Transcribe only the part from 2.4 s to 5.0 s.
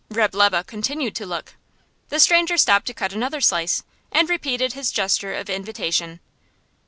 stopped to cut another slice, and repeated his